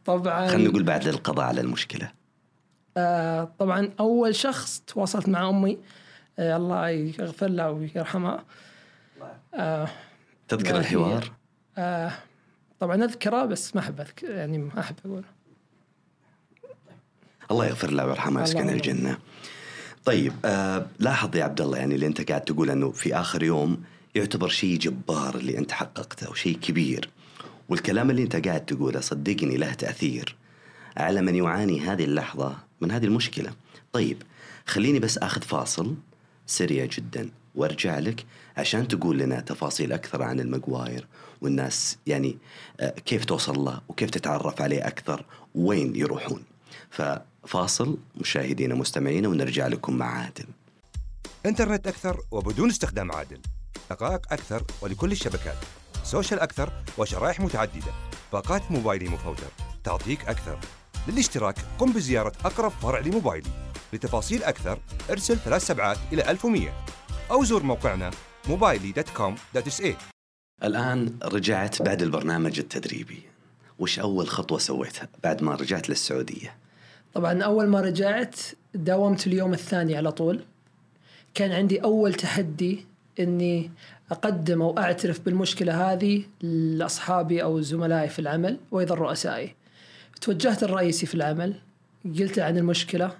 طبعا 0.04 0.48
خلينا 0.48 0.68
نقول 0.68 0.82
بعد 0.82 1.08
القضاء 1.08 1.46
على 1.46 1.60
المشكلة. 1.60 2.12
آه 2.96 3.52
طبعا 3.58 3.90
أول 4.00 4.34
شخص 4.34 4.82
تواصلت 4.86 5.28
مع 5.28 5.48
أمي. 5.48 5.78
آه 6.38 6.56
الله 6.56 6.88
يغفر 6.88 7.48
لها 7.48 7.68
ويرحمها 7.68 8.44
آه 9.54 9.88
تذكر 10.48 10.78
الحوار؟ 10.78 11.32
آه 11.78 12.12
طبعا 12.80 13.04
أذكره 13.04 13.44
بس 13.44 13.76
ما 13.76 13.80
أحب 13.80 14.00
اذكر 14.00 14.30
يعني 14.30 14.58
ما 14.58 14.80
أحب 14.80 14.96
أقوله. 15.04 15.24
الله 17.50 17.66
يغفر 17.66 17.90
له 17.90 18.06
ويرحمه 18.06 18.40
ويسكن 18.40 18.68
الجنة. 18.68 19.18
طيب 20.04 20.32
آه 20.44 20.86
لاحظ 20.98 21.36
يا 21.36 21.44
عبد 21.44 21.60
الله 21.60 21.78
يعني 21.78 21.94
اللي 21.94 22.06
أنت 22.06 22.28
قاعد 22.28 22.40
تقول 22.40 22.70
إنه 22.70 22.90
في 22.90 23.14
آخر 23.14 23.42
يوم 23.42 23.84
يعتبر 24.14 24.48
شيء 24.48 24.78
جبار 24.78 25.34
اللي 25.34 25.58
انت 25.58 25.72
حققته 25.72 26.30
وشيء 26.30 26.58
كبير. 26.58 27.10
والكلام 27.68 28.10
اللي 28.10 28.22
انت 28.22 28.46
قاعد 28.46 28.66
تقوله 28.66 29.00
صدقني 29.00 29.56
له 29.56 29.74
تأثير 29.74 30.36
على 30.96 31.22
من 31.22 31.34
يعاني 31.34 31.80
هذه 31.80 32.04
اللحظة 32.04 32.56
من 32.80 32.90
هذه 32.90 33.04
المشكلة. 33.04 33.52
طيب 33.92 34.22
خليني 34.66 34.98
بس 34.98 35.18
آخذ 35.18 35.42
فاصل 35.42 35.94
سريع 36.46 36.84
جدا 36.84 37.30
وأرجع 37.54 37.98
لك 37.98 38.24
عشان 38.56 38.88
تقول 38.88 39.18
لنا 39.18 39.40
تفاصيل 39.40 39.92
أكثر 39.92 40.22
عن 40.22 40.40
المقواير 40.40 41.06
والناس 41.40 41.98
يعني 42.06 42.38
آه، 42.80 42.90
كيف 42.90 43.24
توصل 43.24 43.58
له 43.58 43.80
وكيف 43.88 44.10
تتعرف 44.10 44.62
عليه 44.62 44.86
أكثر 44.86 45.24
وين 45.54 45.96
يروحون. 45.96 46.42
ففاصل 46.90 47.98
مشاهدينا 48.20 48.74
مستمعينا 48.74 49.28
ونرجع 49.28 49.66
لكم 49.66 49.96
مع 49.96 50.06
عادل. 50.06 50.46
انترنت 51.46 51.86
أكثر 51.86 52.20
وبدون 52.30 52.70
استخدام 52.70 53.12
عادل 53.12 53.38
دقائق 53.90 54.32
أكثر 54.32 54.62
ولكل 54.80 55.12
الشبكات. 55.12 55.56
سوشيال 56.04 56.40
أكثر 56.40 56.72
وشرائح 56.98 57.40
متعددة. 57.40 57.92
باقات 58.32 58.70
موبايلي 58.70 59.08
مفوتر. 59.08 59.48
تعطيك 59.84 60.28
أكثر. 60.28 60.58
للاشتراك 61.08 61.56
قم 61.78 61.92
بزيارة 61.92 62.32
أقرب 62.44 62.70
فرع 62.70 62.98
لموبايلي. 62.98 63.50
لتفاصيل 63.92 64.44
أكثر 64.44 64.78
ارسل 65.10 65.36
ثلاث 65.36 65.66
سبعات 65.66 65.98
إلى 66.12 66.30
1100 66.30 66.72
أو 67.30 67.44
زور 67.44 67.62
موقعنا 67.62 68.10
موبايلي 68.48 68.92
dot 68.92 69.08
com 69.08 69.34
dot 69.54 69.66
SA 69.66 69.96
الآن 70.62 71.18
رجعت 71.22 71.82
بعد 71.82 72.02
البرنامج 72.02 72.58
التدريبي. 72.58 73.22
وش 73.78 73.98
أول 73.98 74.28
خطوة 74.28 74.58
سويتها 74.58 75.08
بعد 75.24 75.42
ما 75.42 75.54
رجعت 75.54 75.88
للسعودية؟ 75.88 76.56
طبعا 77.14 77.42
أول 77.42 77.66
ما 77.66 77.80
رجعت 77.80 78.36
داومت 78.74 79.26
اليوم 79.26 79.52
الثاني 79.52 79.96
على 79.96 80.12
طول. 80.12 80.44
كان 81.34 81.52
عندي 81.52 81.82
أول 81.82 82.14
تحدي 82.14 82.86
إني 83.20 83.70
أقدم 84.10 84.62
أو 84.62 84.78
أعترف 84.78 85.20
بالمشكلة 85.20 85.92
هذه 85.92 86.22
لأصحابي 86.42 87.42
أو 87.42 87.60
زملائي 87.60 88.08
في 88.08 88.18
العمل 88.18 88.58
وأيضا 88.70 88.94
رؤسائي. 88.94 89.54
توجهت 90.20 90.62
الرئيسي 90.62 91.06
في 91.06 91.14
العمل 91.14 91.54
قلت 92.18 92.38
عن 92.38 92.58
المشكلة 92.58 93.12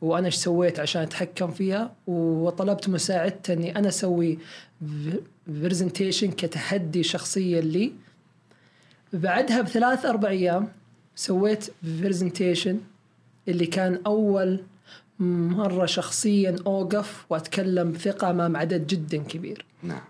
وأنا 0.00 0.26
إيش 0.26 0.34
سويت 0.34 0.80
عشان 0.80 1.02
أتحكم 1.02 1.50
فيها 1.50 1.92
وطلبت 2.06 2.88
مساعدته 2.88 3.52
إني 3.52 3.76
أنا 3.78 3.88
أسوي 3.88 4.38
presentation 5.46 6.30
كتحدي 6.30 7.02
شخصيا 7.02 7.60
لي 7.60 7.92
بعدها 9.12 9.60
بثلاث 9.60 10.06
أربع 10.06 10.28
أيام 10.28 10.68
سويت 11.14 11.70
presentation 11.82 12.80
اللي 13.48 13.66
كان 13.66 14.00
أول 14.06 14.60
مرة 15.20 15.86
شخصيا 15.86 16.56
أوقف 16.66 17.26
وأتكلم 17.30 17.92
بثقه 17.92 18.30
أمام 18.30 18.56
عدد 18.56 18.86
جدا 18.86 19.16
كبير. 19.22 19.64
نعم. 19.82 20.00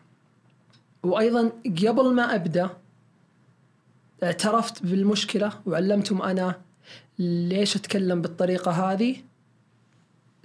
وأيضا 1.03 1.53
قبل 1.67 2.15
ما 2.15 2.35
أبدأ 2.35 2.71
اعترفت 4.23 4.83
بالمشكلة 4.83 5.53
وعلمتهم 5.67 6.23
أنا 6.23 6.55
ليش 7.19 7.77
أتكلم 7.77 8.23
بالطريقة 8.23 8.71
هذه. 8.71 9.17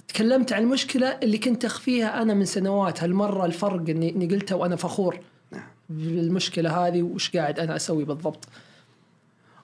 تكلمت 0.08 0.54
عن 0.54 0.64
المشكلة 0.64 1.08
اللي 1.24 1.38
كنت 1.38 1.66
أخفيها 1.66 2.22
أنا 2.22 2.34
من 2.34 2.46
سنوات. 2.46 3.04
هالمرة 3.04 3.46
الفرق 3.46 3.90
اني 3.90 4.10
إني 4.10 4.26
قلتها 4.28 4.56
وأنا 4.56 4.76
فخور 4.76 5.20
نعم. 5.52 5.68
بالمشكلة 5.90 6.88
هذه 6.88 7.02
وش 7.02 7.38
قاعد 7.38 7.60
أنا 7.60 7.76
أسوي 7.76 8.06
بالضبط. 8.06 8.46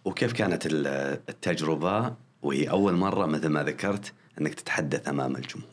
وكيف 0.06 0.34
كانت 0.34 0.66
ال- 0.66 0.88
التجربة؟ 1.30 2.14
وهي 2.42 2.70
أول 2.70 2.94
مرة 2.94 3.26
مثل 3.26 3.48
ما 3.48 3.64
ذكرت 3.64 4.14
انك 4.42 4.54
تتحدث 4.54 5.08
امام 5.08 5.36
الجمهور؟ 5.36 5.68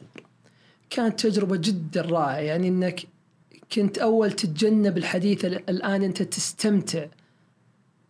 كانت 0.91 1.27
تجربة 1.27 1.57
جدا 1.57 2.01
رائعة. 2.03 2.37
يعني 2.39 2.69
إنك 2.69 3.01
كنت 3.73 3.99
أول 3.99 4.33
تتجنب 4.33 4.99
الحديث 4.99 5.45
ال- 5.45 5.71
الآن 5.71 6.03
أنت 6.03 6.23
تستمتع 6.23 7.07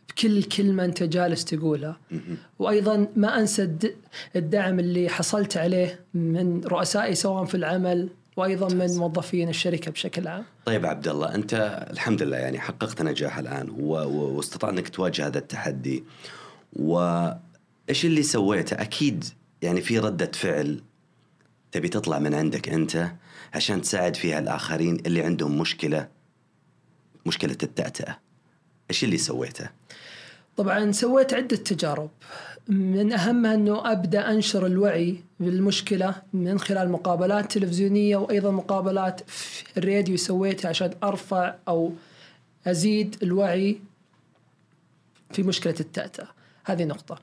بكل 0.09 0.43
كلمة 0.43 0.85
أنت 0.85 1.03
جالس 1.03 1.45
تقولها. 1.45 1.99
وأيضا 2.59 3.09
ما 3.17 3.41
أنسى 3.41 3.63
الد- 3.63 3.97
الدعم 4.37 4.79
اللي 4.81 5.09
حصلت 5.09 5.57
عليه 5.57 6.05
من 6.15 6.61
رؤسائي 6.65 7.15
سواء 7.15 7.45
في 7.45 7.55
العمل 7.57 8.09
وأيضا 8.37 8.75
من 8.75 8.97
موظفين 8.97 9.49
الشركة 9.49 9.91
بشكل 9.91 10.29
عام. 10.29 10.45
طيب 10.65 10.87
عبد 10.87 11.09
الله 11.09 11.35
أنت 11.35 11.87
الحمد 11.91 12.23
لله 12.23 12.37
يعني 12.37 12.59
حققت 12.61 13.03
نجاح 13.03 13.39
الآن. 13.39 13.71
واستطعت 13.71 14.73
أنك 14.73 14.89
تواجه 14.89 15.27
هذا 15.27 15.39
التحدي. 15.39 16.05
وإيش 16.73 18.05
اللي 18.05 18.23
سويته؟ 18.23 18.75
أكيد 18.75 19.25
يعني 19.63 19.81
في 19.81 19.99
ردة 19.99 20.31
فعل 20.35 20.83
تبي 21.73 21.89
تطلع 21.89 22.19
من 22.19 22.35
عندك 22.35 22.69
أنت 22.69 23.13
عشان 23.55 23.83
تساعد 23.83 24.17
فيها 24.17 24.39
الآخرين 24.39 24.97
اللي 25.07 25.23
عندهم 25.23 25.59
مشكلة 25.59 26.09
مشكلة 27.27 27.57
التأتأة. 27.63 28.19
إيش 28.91 29.05
اللي 29.05 29.19
سويته؟ 29.19 29.71
طبعا 30.57 30.93
سويت 30.93 31.35
عدة 31.35 31.57
تجارب. 31.57 32.11
من 32.69 33.13
أهمها 33.13 33.55
أنه 33.55 33.93
أبدأ 33.93 34.31
أنشر 34.31 34.67
الوعي 34.67 35.23
بالمشكلة 35.41 36.23
من 36.33 36.59
خلال 36.59 36.91
مقابلات 36.91 37.53
تلفزيونية 37.53 38.17
وأيضا 38.17 38.51
مقابلات 38.51 39.31
في 39.31 39.79
الراديو 39.79 40.17
سويتها 40.17 40.69
عشان 40.69 40.91
أرفع 41.03 41.55
أو 41.69 41.93
أزيد 42.67 43.17
الوعي 43.23 43.81
في 45.31 45.43
مشكلة 45.43 45.75
التأتأة. 45.81 46.29
هذه 46.65 46.85
نقطة. 46.85 47.19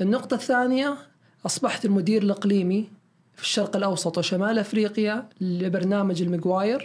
النقطة 0.00 0.34
الثانية 0.34 0.98
أصبحت 1.46 1.84
المدير 1.84 2.22
الإقليمي 2.22 2.88
في 3.34 3.42
الشرق 3.42 3.76
الأوسط 3.76 4.18
وشمال 4.18 4.58
أفريقيا 4.58 5.28
لبرنامج 5.40 6.22
المقواير 6.22 6.78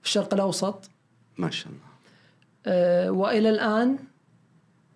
في 0.00 0.08
الشرق 0.08 0.34
الأوسط. 0.34 0.90
ما 1.38 1.50
شاء 1.50 1.68
الله. 1.68 1.86
آه، 2.66 3.10
وإلى 3.10 3.50
الآن 3.50 3.98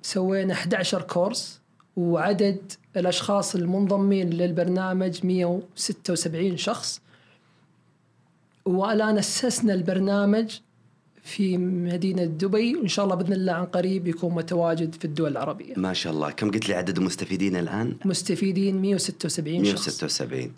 سوينا 0.03 0.55
11 0.55 1.03
كورس 1.03 1.61
وعدد 1.97 2.73
الأشخاص 2.97 3.55
المنضمين 3.55 4.31
للبرنامج 4.31 5.27
176 5.27 6.57
شخص. 6.57 7.01
والآن 8.65 9.19
أسسنا 9.19 9.75
البرنامج 9.75 10.61
في 11.31 11.59
مدينة 11.59 12.25
دبي. 12.25 12.77
وان 12.77 12.89
شاء 12.89 13.05
الله 13.05 13.17
بإذن 13.17 13.33
الله 13.33 13.53
عن 13.53 13.65
قريب 13.65 14.09
يكون 14.09 14.35
متواجد 14.35 14.95
في 14.95 15.05
الدول 15.05 15.31
العربية. 15.31 15.75
ما 15.77 15.93
شاء 15.93 16.13
الله. 16.13 16.31
كم 16.31 16.51
قلت 16.51 16.69
لي 16.69 16.75
عدد 16.75 16.99
المستفيدين 16.99 17.57
الآن؟ 17.57 17.97
مستفيدين 18.05 18.83
176 18.83 19.65
شخص. 19.65 19.89
176 20.03 20.55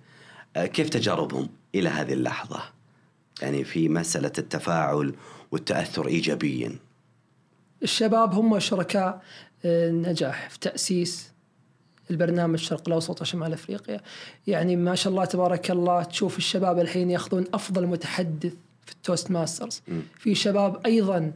آه، 0.56 0.66
كيف 0.66 0.88
تجاربهم 0.88 1.48
إلى 1.74 1.88
هذه 1.88 2.12
اللحظة؟ 2.12 2.62
يعني 3.42 3.64
في 3.64 3.88
مسألة 3.88 4.32
التفاعل 4.38 5.14
والتأثر 5.50 6.06
ايجابيا. 6.06 6.78
الشباب 7.82 8.34
هم 8.34 8.58
شركاء 8.58 9.22
آه، 9.64 9.90
النجاح 9.90 10.50
في 10.50 10.58
تأسيس 10.58 11.32
البرنامج 12.10 12.54
الشرق 12.54 12.82
الأوسط 12.86 13.20
وشمال 13.20 13.52
أفريقيا. 13.52 14.00
يعني 14.46 14.76
ما 14.76 14.94
شاء 14.94 15.10
الله 15.10 15.24
تبارك 15.24 15.70
الله 15.70 16.02
تشوف 16.02 16.38
الشباب 16.38 16.78
الحين 16.78 17.10
يأخذون 17.10 17.44
أفضل 17.54 17.86
متحدث 17.86 18.52
في 18.86 18.92
ال 18.92 19.30
Toastmasters. 19.30 19.82
في 20.18 20.34
شباب 20.34 20.86
أيضا 20.86 21.32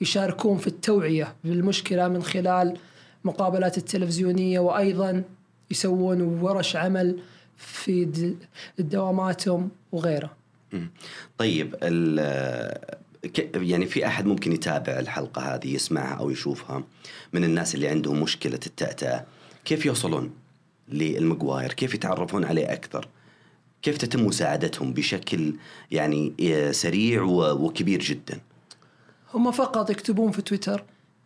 يشاركون 0.00 0.58
في 0.58 0.66
التوعية 0.66 1.34
بالمشكلة 1.44 2.08
من 2.08 2.22
خلال 2.22 2.78
مقابلات 3.24 3.78
التلفزيونية 3.78 4.58
وأيضا 4.60 5.22
يسوون 5.70 6.20
ورش 6.20 6.76
عمل 6.76 7.20
في 7.56 8.34
دواماتهم 8.78 9.68
وغيره. 9.92 10.36
طيب 11.38 11.74
يعني 13.54 13.86
في 13.86 14.06
أحد 14.06 14.26
ممكن 14.26 14.52
يتابع 14.52 14.98
الحلقة 14.98 15.54
هذه 15.54 15.74
يسمعها 15.74 16.14
أو 16.14 16.30
يشوفها 16.30 16.84
من 17.32 17.44
الناس 17.44 17.74
اللي 17.74 17.88
عندهم 17.88 18.22
مشكلة 18.22 18.60
التأتأة 18.66 19.24
كيف 19.64 19.86
يوصلون 19.86 20.30
للمقواير؟ 20.88 21.72
كيف 21.72 21.94
يتعرفون 21.94 22.44
عليه 22.44 22.72
أكثر؟ 22.72 23.08
كيف 23.86 23.96
تتم 23.96 24.26
مساعدتهم 24.26 24.92
بشكل 24.92 25.54
يعني 25.90 26.32
إيه، 26.38 26.72
سريع 26.72 27.22
وكبير 27.22 28.00
جدا 28.00 28.40
هم 29.34 29.50
فقط 29.50 29.90
يكتبون 29.90 30.30
في 30.30 30.42
تويتر 30.42 30.84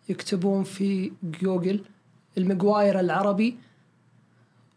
يكتبون 0.09 0.65
في 0.65 1.13
جوجل 1.23 1.81
المقواير 2.39 3.01
العربي 3.01 3.57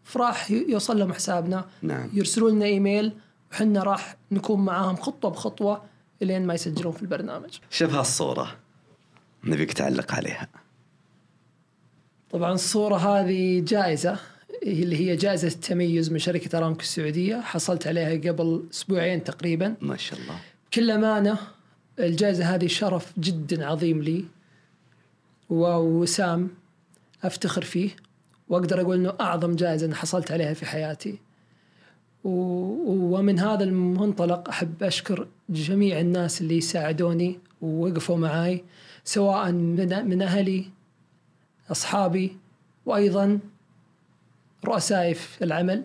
فراح 0.03 0.51
يوصل 0.51 0.99
لهم 0.99 1.13
حسابنا 1.13 1.65
نعم. 1.81 2.09
يرسلوا 2.13 2.49
لنا 2.51 2.65
إيميل 2.65 3.13
وحنا 3.51 3.83
راح 3.83 4.15
نكون 4.31 4.65
معاهم 4.65 4.95
خطوة 4.95 5.31
بخطوة 5.31 5.83
إلين 6.21 6.47
ما 6.47 6.53
يسجلون 6.53 6.93
في 6.93 7.01
البرنامج. 7.01 7.59
شوف 7.69 7.93
هالصورة 7.93 8.55
نبيك 9.43 9.73
تعلق 9.73 10.15
عليها 10.15 10.47
طبعا 12.31 12.53
الصورة 12.53 12.95
هذه 12.95 13.59
جائزة 13.59 14.19
اللي 14.63 14.97
هي 14.97 15.15
جائزة 15.15 15.47
التميز 15.47 16.11
من 16.11 16.19
شركة 16.19 16.57
أرامكو 16.57 16.81
السعودية. 16.81 17.41
حصلت 17.41 17.87
عليها 17.87 18.31
قبل 18.31 18.63
أسبوعين 18.71 19.23
تقريبا. 19.23 19.75
ما 19.81 19.97
شاء 19.97 20.19
الله. 20.19 20.39
بكل 20.71 20.91
أمانة 20.91 21.37
الجائزة 21.99 22.55
هذه 22.55 22.67
شرف 22.67 23.13
جدا 23.19 23.65
عظيم 23.65 24.01
لي. 24.01 24.25
ووسام 25.49 26.49
أفتخر 27.23 27.61
فيه. 27.61 27.89
وأقدر 28.49 28.81
أقول 28.81 28.97
أنه 28.97 29.13
أعظم 29.21 29.55
جائزة 29.55 29.85
أنا 29.85 29.95
حصلت 29.95 30.31
عليها 30.31 30.53
في 30.53 30.65
حياتي. 30.65 31.19
ومن 32.23 33.39
هذا 33.39 33.63
المنطلق 33.63 34.49
أحب 34.49 34.83
أشكر 34.83 35.27
جميع 35.49 35.99
الناس 35.99 36.41
اللي 36.41 36.61
ساعدوني 36.61 37.39
ووقفوا 37.61 38.17
معي 38.17 38.63
سواء 39.03 39.51
من, 39.51 40.07
من 40.09 40.21
أهلي 40.21 40.65
أصحابي 41.71 42.37
وأيضا 42.85 43.39
رؤسائي 44.65 45.13
في 45.13 45.43
العمل 45.43 45.83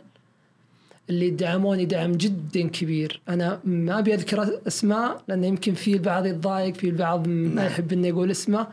اللي 1.11 1.31
دعموني 1.31 1.85
دعم 1.85 2.13
جدا 2.13 2.69
كبير. 2.69 3.21
أنا 3.29 3.61
ما 3.65 3.99
أبي 3.99 4.15
أذكر 4.15 4.61
أسماء 4.67 5.23
لأن 5.29 5.45
يمكن 5.45 5.75
في 5.75 5.93
البعض 5.93 6.27
يتضايق 6.27 6.75
في 6.75 6.89
البعض 6.89 7.29
ما 7.29 7.67
يحب 7.67 7.93
إنه 7.93 8.09
يقول 8.09 8.31
اسمه. 8.31 8.67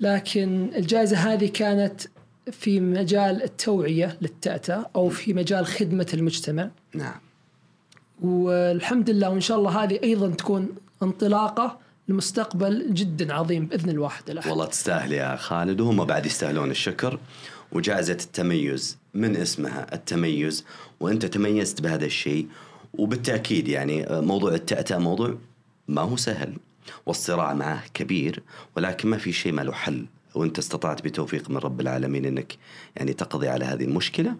لكن 0.00 0.70
الجائزة 0.76 1.16
هذه 1.16 1.46
كانت 1.46 2.00
في 2.52 2.80
مجال 2.80 3.42
التوعية 3.42 4.18
للتأتأة 4.20 4.90
أو 4.96 5.08
في 5.08 5.34
مجال 5.34 5.66
خدمة 5.66 6.06
المجتمع. 6.14 6.70
نعم. 6.94 7.20
والحمد 8.22 9.10
لله 9.10 9.30
وإن 9.30 9.40
شاء 9.40 9.58
الله 9.58 9.84
هذه 9.84 10.00
أيضا 10.02 10.28
تكون 10.30 10.68
انطلاقة 11.02 11.78
لمستقبل 12.08 12.94
جدا 12.94 13.34
عظيم 13.34 13.66
بإذن 13.66 13.90
الواحد 13.90 14.30
الأحد. 14.30 14.50
والله 14.50 14.66
تستاهل 14.66 15.12
يا 15.12 15.36
خالد 15.36 15.80
وهم 15.80 16.04
بعد 16.04 16.26
يستاهلون 16.26 16.70
الشكر. 16.70 17.18
وجائزة 17.72 18.12
التميز. 18.12 18.98
من 19.14 19.36
اسمها 19.36 19.94
التميز؟ 19.94 20.64
وأنت 21.00 21.26
تميزت 21.26 21.80
بهذا 21.80 22.04
الشيء. 22.04 22.46
وبالتأكيد 22.94 23.68
يعني 23.68 24.06
موضوع 24.10 24.54
التأتأة 24.54 24.98
موضوع 24.98 25.38
ما 25.88 26.02
هو 26.02 26.16
سهل. 26.16 26.56
والصراع 27.06 27.54
معه 27.54 27.84
كبير 27.94 28.42
ولكن 28.76 29.08
ما 29.08 29.18
في 29.18 29.32
شيء 29.32 29.52
ما 29.52 29.62
له 29.62 29.72
حل. 29.72 30.06
وأنت 30.34 30.58
استطعت 30.58 31.04
بتوفيق 31.04 31.50
من 31.50 31.56
رب 31.56 31.80
العالمين 31.80 32.24
إنك 32.24 32.56
يعني 32.96 33.12
تقضي 33.12 33.48
على 33.48 33.64
هذه 33.64 33.84
المشكلة. 33.84 34.36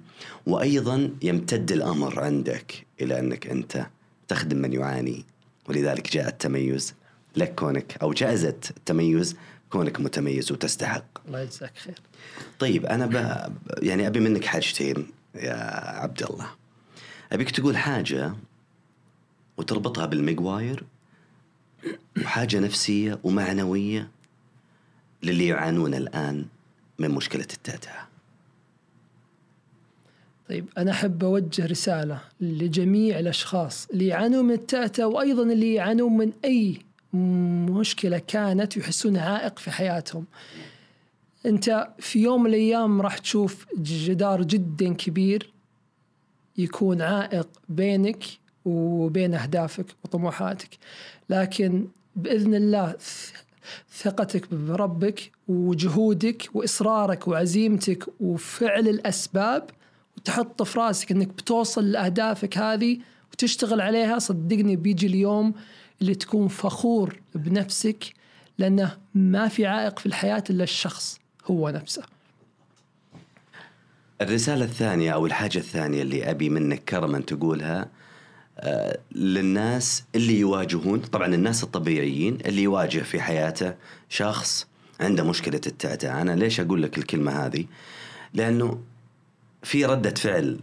وأيضا 0.47 1.11
يمتد 1.23 1.73
الأمر 1.73 2.21
عندك 2.21 2.87
إلى 3.01 3.19
أنك 3.19 3.47
أنت 3.47 3.87
تخدم 4.29 4.57
من 4.57 4.73
يعاني. 4.73 5.25
ولذلك 5.69 6.13
جاء 6.13 6.29
التميز. 6.29 6.95
لك 7.37 7.55
كونك 7.55 7.97
أو 8.03 8.13
جائزه 8.13 8.49
التميز 8.49 9.37
كونك 9.71 10.01
متميز 10.01 10.53
وتستحق. 10.53 11.05
الله 11.27 11.41
يجزاك 11.41 11.79
خير. 11.79 12.01
طيب 12.59 12.87
أنا 12.87 13.07
ب... 13.07 13.47
يعني 13.83 14.07
أبي 14.07 14.21
منك 14.21 14.45
حاجتين 14.45 15.07
يا 15.35 15.55
عبد 16.01 16.23
الله. 16.23 16.47
أبيك 17.33 17.51
تقول 17.51 17.77
حاجة 17.77 18.35
وتربطها 19.57 20.07
بالمقواير 20.07 20.85
وحاجة 22.23 22.61
نفسية 22.61 23.19
ومعنوية 23.25 24.09
للي 25.23 25.47
يعانون 25.47 25.95
الآن 25.95 26.45
من 26.99 27.11
مشكلة 27.11 27.47
التأتأة. 27.53 28.07
طيب 30.49 30.67
أنا 30.79 30.91
أحب 30.91 31.25
أوجه 31.25 31.67
رسالة 31.67 32.21
لجميع 32.41 33.19
الأشخاص 33.19 33.87
اللي 33.93 34.07
يعانون 34.07 34.45
من 34.45 34.55
التأتأة 34.55 35.07
وأيضا 35.07 35.43
اللي 35.43 35.75
يعانون 35.75 36.17
من 36.17 36.33
أي 36.45 36.79
مشكلة 37.71 38.19
كانت 38.19 38.77
يحسون 38.77 39.17
عائق 39.17 39.59
في 39.59 39.71
حياتهم 39.71 40.25
أنت 41.47 41.89
في 41.99 42.23
يوم 42.23 42.43
من 42.43 42.51
الأيام 42.51 43.01
راح 43.01 43.19
تشوف 43.19 43.67
جدار 43.77 44.43
جدا 44.43 44.95
كبير 44.95 45.53
يكون 46.59 47.03
عائق 47.03 47.49
بينك 47.69 48.25
وبين 48.65 49.35
أهدافك 49.35 49.87
وطموحاتك. 50.05 50.79
لكن 51.31 51.87
بإذن 52.17 52.55
الله 52.55 52.97
ثقتك 53.93 54.55
بربك 54.55 55.33
وجهودك 55.49 56.49
وإصرارك 56.55 57.29
وعزيمتك 57.29 58.09
وفعل 58.21 58.89
الأسباب 58.89 59.71
وتحط 60.17 60.63
في 60.63 60.79
راسك 60.79 61.11
إنك 61.11 61.29
بتوصل 61.29 61.91
لأهدافك 61.91 62.59
هذه 62.59 62.99
وتشتغل 63.33 63.81
عليها 63.81 64.19
صدقني 64.19 64.77
بيجي 64.77 65.07
اليوم 65.07 65.55
اللي 66.01 66.15
تكون 66.15 66.49
فخور 66.49 67.21
بنفسك 67.35 68.05
لأنه 68.59 68.99
ما 69.15 69.49
في 69.49 69.67
عائق 69.67 69.99
في 69.99 70.07
الحياة 70.07 70.45
إلا 70.51 70.65
الشخص. 70.65 71.22
هو 71.47 71.71
نفسه. 71.71 72.03
الرسالة 74.21 74.65
الثانية 74.65 75.11
أو 75.11 75.27
الحاجة 75.27 75.59
الثانية 75.59 76.03
اللي 76.03 76.31
أبي 76.31 76.49
منك 76.49 76.85
كرما 76.85 77.21
تقولها 77.21 77.89
آه، 78.59 78.99
للناس 79.13 80.05
اللي 80.15 80.39
يواجهون 80.41 81.01
طبعا 81.01 81.35
الناس 81.35 81.63
الطبيعيين 81.63 82.39
اللي 82.47 82.63
يواجه 82.63 82.99
في 82.99 83.21
حياته 83.21 83.75
شخص 84.09 84.67
عنده 85.01 85.25
مشكلة 85.25 85.61
التعتع 85.67 86.23
أنا 86.23 86.37
ليش 86.37 86.61
أقول 86.61 86.83
لك 86.83 86.99
الكلمة 86.99 87.33
هذه؟ 87.47 87.65
لأنه 88.35 88.81
في 89.63 89.85
ردة 89.85 90.15
فعل 90.15 90.61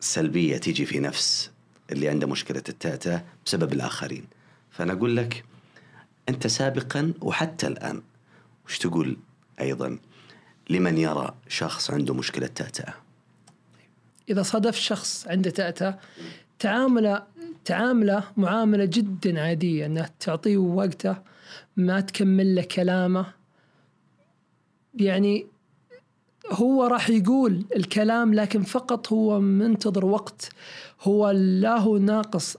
سلبية 0.00 0.56
تيجي 0.56 0.86
في 0.86 1.00
نفس 1.00 1.50
اللي 1.92 2.08
عنده 2.08 2.26
مشكلة 2.26 2.62
التعتع 2.68 3.20
بسبب 3.46 3.72
الآخرين. 3.72 4.24
فأنا 4.70 4.92
أقول 4.92 5.16
لك 5.16 5.44
أنت 6.28 6.46
سابقا 6.46 7.12
وحتى 7.20 7.66
الآن 7.66 8.02
وش 8.66 8.78
تقول 8.78 9.16
أيضا؟ 9.60 9.98
لمن 10.70 10.98
يرى 10.98 11.34
شخص 11.48 11.90
عنده 11.90 12.14
مشكلة 12.14 12.46
تأتأة 12.46 12.94
إذا 14.30 14.42
صادف 14.42 14.76
شخص 14.76 15.26
عنده 15.28 15.50
تأتأة 15.50 15.98
تعامله 16.58 17.22
تعامله 17.64 18.24
معاملة 18.36 18.84
جدا 18.84 19.40
عادية 19.40 19.86
أنه 19.86 20.08
تعطيه 20.20 20.56
وقته 20.56 21.16
ما 21.76 22.00
تكمل 22.00 22.54
له 22.54 22.62
كلامه. 22.62 23.26
يعني 24.94 25.46
هو 26.50 26.84
راح 26.84 27.10
يقول 27.10 27.64
الكلام 27.76 28.34
لكن 28.34 28.62
فقط 28.62 29.12
هو 29.12 29.40
منتظر 29.40 30.04
وقت. 30.04 30.48
هو 31.02 31.30
لا 31.30 31.78
هو 31.78 31.98
ناقص 31.98 32.56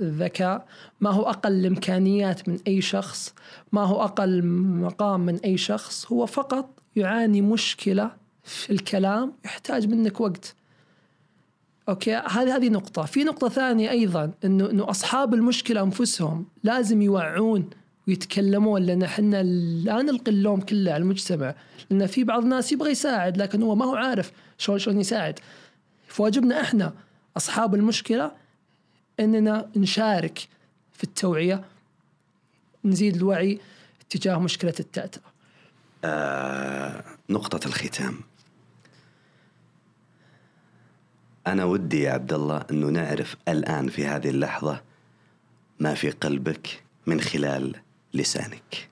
ذكاء 0.00 0.66
ما 1.00 1.10
هو 1.10 1.22
أقل 1.22 1.66
إمكانيات 1.66 2.48
من 2.48 2.58
أي 2.66 2.80
شخص 2.80 3.34
ما 3.72 3.84
هو 3.84 4.02
أقل 4.02 4.44
مقام 4.46 5.20
من 5.20 5.36
أي 5.36 5.56
شخص 5.56 6.12
هو 6.12 6.26
فقط 6.26 6.83
يعاني 6.96 7.40
مشكلة 7.40 8.10
في 8.44 8.70
الكلام 8.70 9.32
يحتاج 9.44 9.88
منك 9.88 10.20
وقت 10.20 10.54
أوكي 11.88 12.14
هذه 12.14 12.56
هذه 12.56 12.68
نقطة، 12.68 13.02
في 13.02 13.24
نقطة 13.24 13.48
ثانية 13.48 13.90
أيضا 13.90 14.32
إنه 14.44 14.70
إنه 14.70 14.90
أصحاب 14.90 15.34
المشكلة 15.34 15.82
أنفسهم 15.82 16.46
لازم 16.62 17.02
يوعون 17.02 17.70
ويتكلمون 18.08 18.82
لأن 18.82 19.02
إحنا 19.02 19.42
لا 19.42 20.02
نلقي 20.02 20.30
اللوم 20.30 20.60
كله 20.60 20.92
على 20.92 21.02
المجتمع، 21.02 21.54
لأن 21.90 22.06
في 22.06 22.24
بعض 22.24 22.42
الناس 22.42 22.72
يبغى 22.72 22.90
يساعد 22.90 23.36
لكن 23.36 23.62
هو 23.62 23.74
ما 23.74 23.84
هو 23.84 23.94
عارف 23.94 24.32
شلون 24.58 24.78
شلون 24.78 25.00
يساعد. 25.00 25.38
فواجبنا 26.08 26.60
إحنا 26.60 26.92
أصحاب 27.36 27.74
المشكلة 27.74 28.32
إننا 29.20 29.70
نشارك 29.76 30.48
في 30.92 31.04
التوعية 31.04 31.64
نزيد 32.84 33.16
الوعي 33.16 33.60
تجاه 34.10 34.38
مشكلة 34.38 34.74
التأتأة. 34.80 35.33
آه 36.04 37.04
نقطة 37.30 37.66
الختام. 37.66 38.14
أنا 41.46 41.64
ودي 41.64 42.02
يا 42.02 42.12
عبد 42.12 42.32
الله 42.32 42.64
أنه 42.70 42.86
نعرف 42.86 43.36
الآن 43.48 43.88
في 43.88 44.06
هذه 44.06 44.28
اللحظة 44.30 44.80
ما 45.80 45.94
في 45.94 46.10
قلبك 46.10 46.82
من 47.06 47.20
خلال 47.20 47.76
لسانك. 48.14 48.88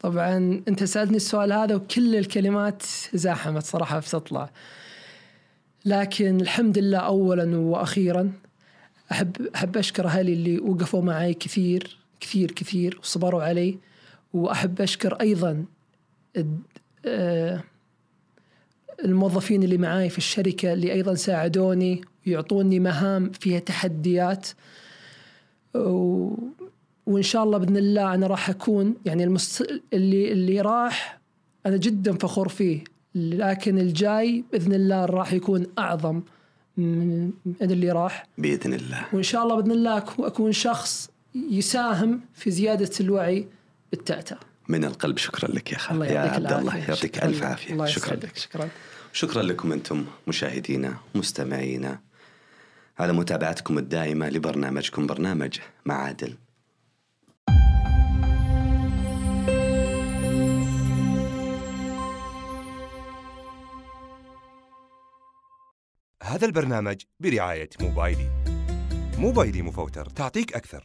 طبعا 0.00 0.62
أنت 0.68 0.84
سألتني 0.84 1.16
السؤال 1.16 1.52
هذا 1.52 1.74
وكل 1.74 2.16
الكلمات 2.16 2.82
زاحمت 3.14 3.64
صراحة 3.64 3.98
بتطلع 3.98 4.50
لكن 5.84 6.40
الحمد 6.40 6.78
لله 6.78 6.98
أولا 6.98 7.56
وأخيرا 7.58 8.32
أحب 9.12 9.48
أحب 9.54 9.76
أشكر 9.76 10.06
أهلي 10.06 10.32
اللي 10.32 10.58
وقفوا 10.58 11.02
معي 11.02 11.34
كثير 11.34 11.98
كثير 12.20 12.50
كثير 12.50 12.98
وصبروا 13.02 13.42
علي. 13.42 13.78
وأحب 14.32 14.80
أشكر 14.80 15.14
أيضا 15.14 15.64
آه، 17.06 17.62
الموظفين 19.04 19.62
اللي 19.62 19.78
معاي 19.78 20.08
في 20.08 20.18
الشركة 20.18 20.72
اللي 20.72 20.92
أيضا 20.92 21.14
ساعدوني 21.14 22.00
ويعطوني 22.26 22.80
مهام 22.80 23.30
فيها 23.30 23.58
تحديات. 23.58 24.48
و... 25.74 26.30
وإن 27.06 27.22
شاء 27.22 27.44
الله 27.44 27.58
بإذن 27.58 27.76
الله 27.76 28.14
أنا 28.14 28.26
راح 28.26 28.50
أكون 28.50 28.94
يعني 29.04 29.24
المست... 29.24 29.80
اللي 29.92 30.32
اللي 30.32 30.60
راح 30.60 31.18
أنا 31.66 31.76
جدا 31.76 32.12
فخور 32.12 32.48
فيه. 32.48 32.84
لكن 33.14 33.78
الجاي 33.78 34.44
بإذن 34.52 34.74
الله 34.74 35.04
راح 35.04 35.32
يكون 35.32 35.66
أعظم 35.78 36.22
من 36.76 37.30
اللي 37.60 37.92
راح. 37.92 38.26
بإذن 38.38 38.74
الله. 38.74 39.04
وإن 39.12 39.22
شاء 39.22 39.42
الله 39.42 39.56
بإذن 39.56 39.70
الله 39.70 39.98
أكون 40.18 40.52
شخص 40.52 41.10
يساهم 41.34 42.20
في 42.34 42.50
زيادة 42.50 42.90
الوعي 43.00 43.48
بالتأتأة 43.90 44.38
من 44.68 44.84
القلب 44.84 45.18
شكرا 45.18 45.50
لك 45.50 45.72
يا 45.72 45.78
خالد. 45.78 46.10
يا 46.10 46.20
عبد 46.20 46.52
الله 46.52 46.76
يعطيك 46.76 47.24
ألف 47.24 47.42
عافية. 47.42 47.72
الله 47.72 47.86
شكرا. 47.86 48.14
لك 48.16 48.36
شكرا. 48.36 48.68
شكرا 49.12 49.42
لكم 49.42 49.72
أنتم 49.72 50.06
مشاهدينا 50.26 50.96
مستمعينا 51.14 52.00
على 52.98 53.12
متابعتكم 53.12 53.78
الدائمة 53.78 54.28
لبرنامجكم 54.28 55.06
برنامج 55.06 55.58
معادل. 55.86 56.38
هذا 66.22 66.46
البرنامج 66.46 67.02
برعاية 67.20 67.70
موبايلي. 67.80 68.30
موبايلي 69.18 69.62
مفوتر 69.62 70.06
تعطيك 70.06 70.54
أكثر. 70.54 70.84